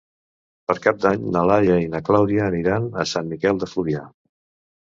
Per 0.71 0.75
Cap 0.85 0.97
d'Any 1.03 1.27
na 1.35 1.43
Laia 1.51 1.77
i 1.83 1.91
na 1.91 2.01
Clàudia 2.07 2.47
aniran 2.47 2.89
a 3.05 3.07
Sant 3.13 3.31
Miquel 3.35 3.63
de 3.67 3.73
Fluvià. 3.75 4.03